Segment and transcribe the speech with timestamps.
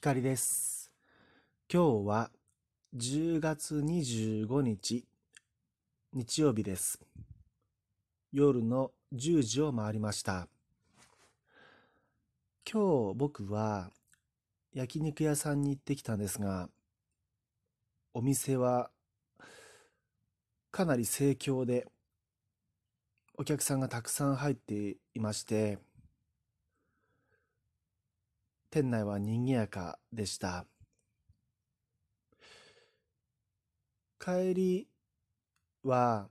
[0.00, 0.92] 光です。
[1.68, 2.30] 今日は
[2.96, 5.04] 10月25日
[6.12, 7.00] 日曜日です。
[8.32, 10.46] 夜の10時を回りました。
[12.72, 13.90] 今日僕は
[14.72, 16.68] 焼肉屋さんに行ってきたんですが、
[18.14, 18.92] お店は
[20.70, 21.88] かなり盛況で
[23.36, 25.80] お客さんがたくさん入っていまして、
[28.70, 30.66] 店内は賑やかでした。
[34.20, 34.88] 帰り
[35.82, 36.28] は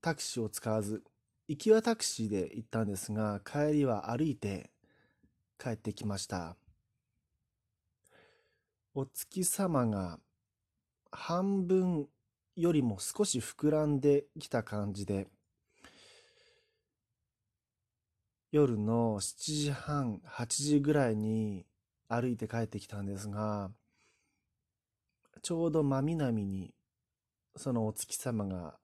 [0.00, 1.02] タクシーを使わず、
[1.48, 4.70] 行きはタクシーで行ったんですが、帰りは歩いて
[5.58, 6.56] 帰ってきました。
[8.94, 10.20] お月様が
[11.10, 12.08] 半分
[12.54, 15.26] よりも少し膨らんできた感じで、
[18.52, 21.64] 夜の7時半、8時ぐらいに
[22.08, 23.70] 歩いて帰ってきたんですが、
[25.40, 26.74] ちょうど真南に
[27.54, 28.74] そのお月様が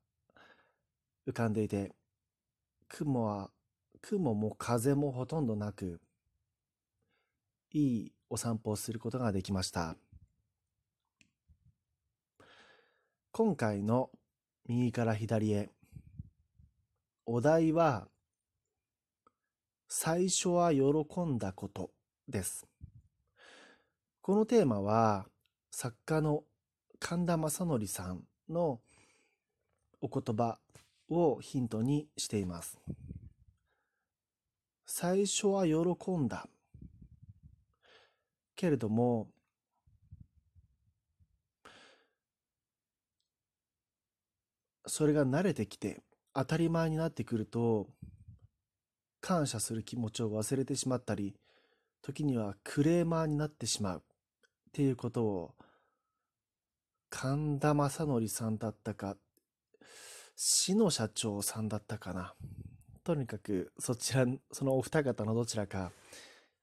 [1.26, 1.96] 浮かんでいて、
[2.86, 3.50] 雲は、
[4.02, 6.00] 雲も風もほとんどなく、
[7.72, 9.96] いいお散歩をすることができました。
[13.32, 14.10] 今回の
[14.68, 15.70] 右から左へ、
[17.26, 18.06] お題は、
[19.88, 21.90] 最初は喜んだこと
[22.28, 22.66] です。
[24.20, 25.26] このテーマは
[25.70, 26.42] 作家の
[26.98, 28.80] 神田正則さんの
[30.00, 30.58] お言葉
[31.08, 32.78] をヒントにしています。
[34.84, 36.48] 最初は喜んだ。
[38.56, 39.28] けれども、
[44.86, 47.88] それが慣れてきて当たり前になってくると
[49.26, 51.34] 感謝する気持ちを忘れてしまったり、
[52.00, 54.02] 時にはクレーマーになってしまうっ
[54.72, 55.54] ていうことを、
[57.10, 59.16] 神田正則さんだったか、
[60.36, 62.34] 市の社長さんだったかな。
[63.02, 65.90] とにかく、そちら、そのお二方のどちらか、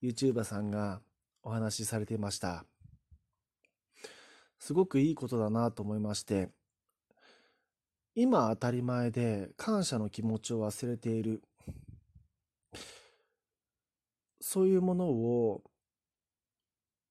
[0.01, 1.01] YouTuber さんが
[1.41, 2.63] お話しされていました。
[4.57, 6.47] すごくいいことだなと思いまして、
[8.15, 11.43] 今当たり前で感謝の気持ちを忘れている
[14.39, 15.63] そういうものを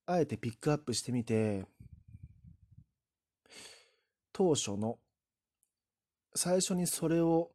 [0.06, 1.64] あえてピックアップしてみて
[4.32, 4.98] 当初の
[6.34, 7.50] 最初にそれを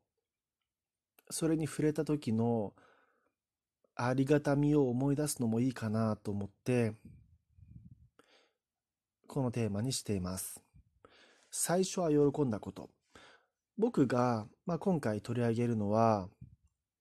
[1.29, 2.73] それに触れた時の
[3.95, 6.93] ありがたみを思い出すのもいいかなと思って
[9.27, 10.61] このテーマにしています。
[11.51, 12.89] 最初は喜んだこと。
[13.77, 16.29] 僕が、まあ、今回取り上げるのは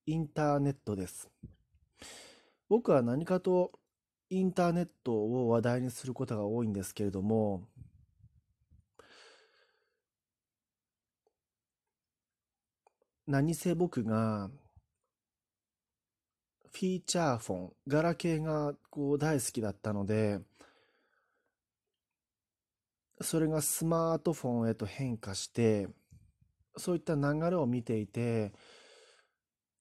[0.06, 1.28] インターネットです。
[2.68, 3.72] 僕は何かと
[4.30, 7.66] インターネットを話題にすることが多いんですけれども、
[13.26, 14.48] 何せ僕が
[16.70, 20.40] フィーチャーフォン、ガラケーがこう大好きだったので、
[23.22, 25.88] それがスマートフォンへと変化して、
[26.76, 28.52] そういった流れを見ていて、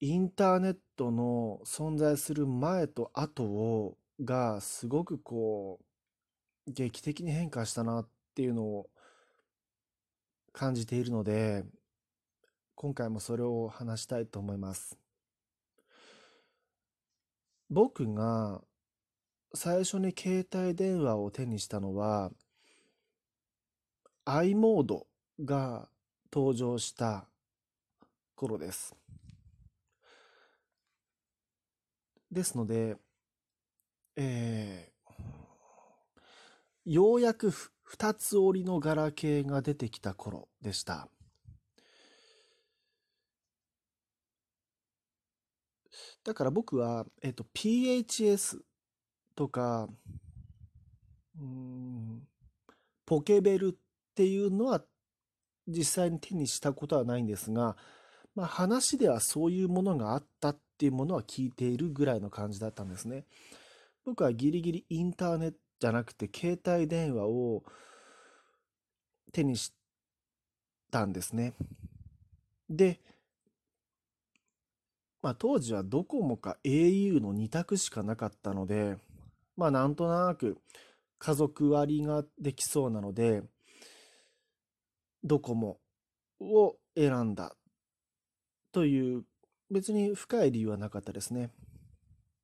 [0.01, 5.79] インターネットの存在する前と後をがすごくこ
[6.67, 8.89] う劇的に変化したなっていうのを
[10.51, 11.63] 感じているので
[12.75, 14.97] 今回もそれを話したいと思います。
[17.69, 18.61] 僕が
[19.53, 22.31] 最初に携帯電話を手にしたのは
[24.25, 25.07] i モード
[25.43, 25.87] が
[26.33, 27.27] 登場した
[28.35, 28.95] 頃です。
[32.31, 32.97] ですので、
[34.15, 37.51] えー、ようやく
[37.83, 41.07] 二つ折りのガラケーが出てきた頃でした。
[46.23, 48.57] だから僕は、えっ、と、PHS
[49.35, 49.87] とか、
[51.39, 52.27] うん、
[53.05, 54.83] ポケベルっていうのは
[55.67, 57.77] 実際に手にしたことはないんですが、
[58.33, 63.23] まあ話ではそういうものがあったっっていうものは聞いているぐらいの感じだったんですね。
[64.03, 67.63] 僕はギリギリインターネットじゃなくて携帯電話を
[69.31, 69.73] 手にし
[70.91, 71.53] たんですね。
[72.69, 72.99] で、
[75.21, 78.97] まあ当時はドコモか au の2択しかなかったので、
[79.55, 80.57] まあなんとなく
[81.19, 83.43] 家族割ができそうなので、
[85.23, 85.79] ドコモ
[86.41, 87.55] を選んだ
[88.71, 89.23] という
[89.71, 91.49] 別に深い理由はなかったですね。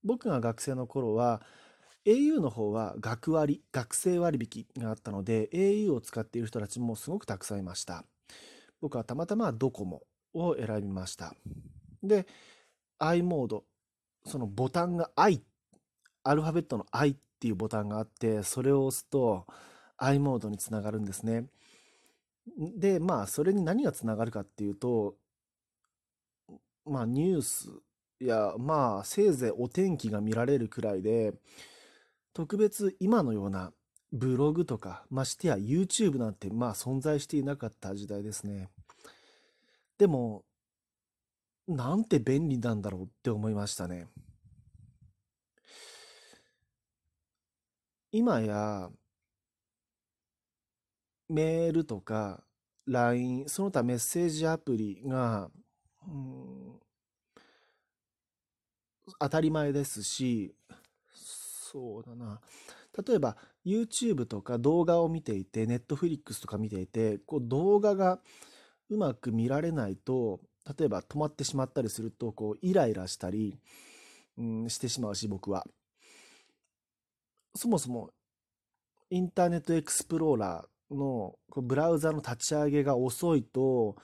[0.04, 1.42] 僕が学生の頃は
[2.06, 8.06] au の方は学割、学生割引があったので、au を使っている人たちもすごくたくさんいました。
[8.82, 10.02] 僕はたまたまドコモ
[10.34, 11.36] を選びました。
[12.02, 12.26] で、
[12.98, 13.66] i モード、
[14.26, 15.44] そのボタンが i、
[16.24, 19.46] アルファベットの i っていうボタンがあって、それを押すと
[19.98, 21.46] i モードにつながるんですね。
[22.58, 25.16] で、まあ、それに何がつながるかっていうと、
[26.86, 27.69] まあ、ニュース
[28.19, 31.33] や、まあ、せいぜいお天気が見られるくらいで、
[32.33, 33.74] 特別今のような
[34.12, 38.69] ブログとか、ましてや YouTube なんてまあ存在していなかった時代ですね。
[39.98, 40.44] でも、
[41.68, 44.07] なんて便利なんだろうって思いましたね。
[48.12, 48.89] 今や、
[51.30, 52.44] メールとか
[52.86, 55.50] LINE、その他メッセージアプリが、
[56.07, 56.80] うん、
[59.22, 60.56] 当たり前ですし、
[61.14, 62.42] そうだな。
[63.08, 68.20] 例えば YouTube とか動画を見ていて、Netflix とか見ていて、こう動画が
[68.90, 70.42] うまく見られないと、
[70.78, 73.60] 例えば止まってしまったりすると、こうイライラしたり、
[74.38, 75.66] うん、してしまうし、僕は。
[77.56, 78.10] そもそも
[79.10, 83.96] インターネットエクスプローラーのこうブラウザの立ち上げが遅いと、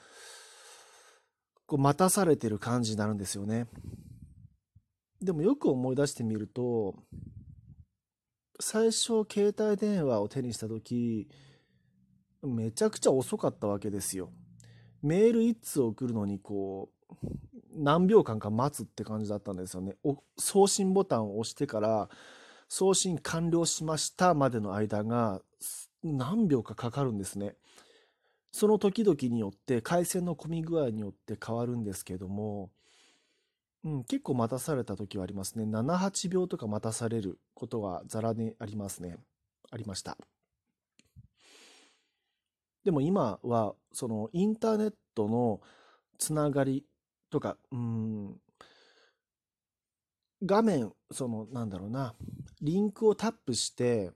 [1.65, 3.67] こう待たされてる感じになるんですよね。
[5.21, 6.95] でもよく思い出してみると、
[8.59, 11.27] 最初携帯電話を手にした時
[12.41, 14.31] めちゃくちゃ遅かったわけですよ。
[15.01, 17.15] メール1通送るのにこう
[17.75, 19.95] 何秒間か待つって感じだったんですよね。
[20.37, 22.09] 送信ボタンを押してから
[22.67, 25.41] 送信完了しましたまでの間が
[26.03, 27.55] 何秒かかかるんですね。
[28.51, 32.71] その時々によって回線の混み具合によって変わるんですけども
[33.87, 35.63] うん、結構待たされた時はありますね。
[35.63, 39.15] 7、8秒とか待たされることはざらにありますね。
[39.71, 40.17] ありました。
[42.83, 45.61] でも今は、そのインターネットの
[46.17, 46.85] つながり
[47.29, 48.35] とか、うん、
[50.43, 52.13] 画面、その、なんだろうな、
[52.61, 54.11] リンクをタップして、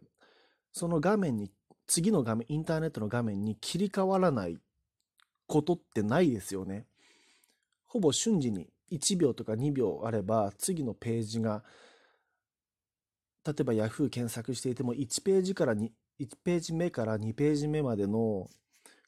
[0.73, 1.49] その画面に、
[1.87, 4.57] 次の画面、インターネットの画面に切り替わらない
[5.47, 6.87] ことってないですよね。
[7.85, 11.63] ほぼ瞬時に1秒とか2秒あれば次のページが
[13.45, 14.09] 例えば Yahoo!
[14.09, 15.89] 検索していても1ページから1
[16.43, 18.47] ページ目から2ページ目までの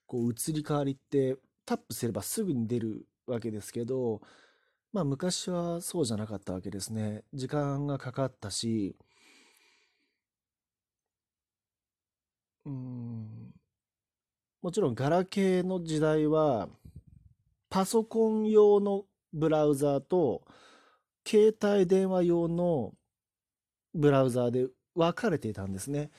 [0.07, 4.21] こう移り変わりってタップすればすぐに出るわけですけど
[4.91, 7.23] まあ昔はそうじゃなかったわけですね。
[7.33, 8.95] 時間がかかったし
[12.65, 13.51] うん。
[14.61, 16.69] もちろんガラケーの時代は
[17.69, 19.03] パソコン用の
[19.33, 20.43] ブラウザーと
[21.27, 22.93] 携帯電話用の
[23.93, 26.11] ブラウザーで分かれていたんですね。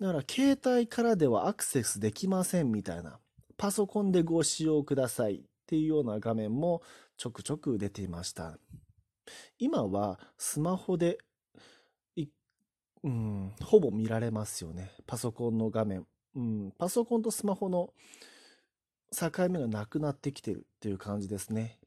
[0.00, 3.18] だから携帯からではアクセスできませんみたいな
[3.56, 6.82] パソコンでご使用くださいっていうような画面も
[7.16, 8.58] ちょくちょく出ていました。
[9.58, 11.18] 今はスマホで
[13.04, 14.90] うん、ほぼ見られますよね。
[15.06, 16.06] パソコンの画面。
[16.34, 17.90] うん、パソコンとスマホの
[19.14, 21.78] 境目がなくなってきてるっていう感じですね。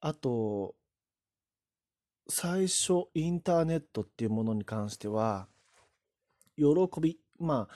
[0.00, 0.74] あと、
[2.28, 5.48] 最初、インターネットっていうものに関しては、
[6.56, 6.64] 喜
[7.00, 7.68] び、ま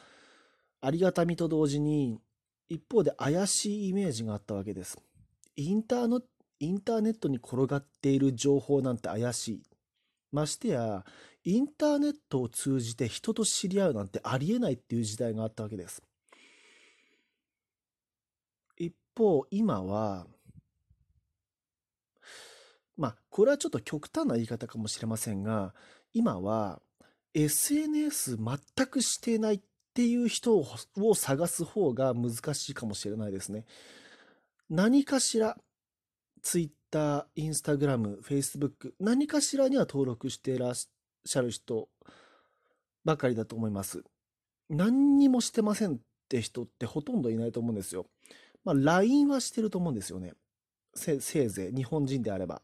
[0.80, 2.20] あ、ありがたみと同時に、
[2.68, 4.98] 一方で怪しいイメージがあったわけです。
[5.56, 6.22] インターの
[6.60, 9.62] インターネットに転がっている情報なんて怪しい。
[10.32, 11.04] ましてや、
[11.44, 16.02] インターネットを通じて人と知り合うなんてありえないっていう時代があったわけです。
[18.78, 20.26] 一方、今は、
[22.96, 25.74] まあ、これはちょっと極端な言い方かもしれませんが、
[26.12, 26.80] 今は
[27.34, 29.60] SNS 全くしてないっ
[29.94, 33.64] ていう人を探す方が難しいかもしれないですね。
[34.70, 35.56] 何かしら、
[36.42, 41.88] Twitter、Instagram、Facebook、何かしらには登録していらっしゃる人
[43.04, 44.04] ばかりだと思います。
[44.68, 45.98] 何にもしてませんっ
[46.28, 48.06] て人ってほとんどいないと思うんですよ。
[48.64, 50.34] まあ、LINE はしてると思うんですよね。
[50.94, 52.62] せいぜい日本人であれば。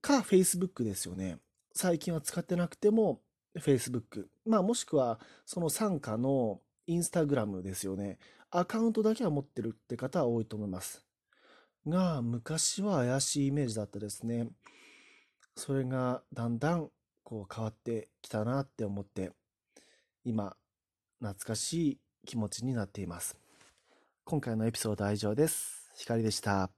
[0.00, 1.38] か、Facebook ですよね。
[1.74, 3.22] 最近は使ってなくても
[3.58, 4.26] Facebook。
[4.44, 8.18] まあもしくはその傘下の Instagram ですよね。
[8.50, 11.04] アカウントだけは持ってるって方は多いと思います。
[11.86, 14.48] が、昔は怪しいイメージだったですね。
[15.56, 16.90] それがだんだん
[17.22, 19.32] こう変わってきたなって思って、
[20.24, 20.56] 今、
[21.18, 23.36] 懐かしい気持ちになっています。
[24.24, 25.81] 今回のエピソードは以上です。
[25.94, 26.70] 光でした。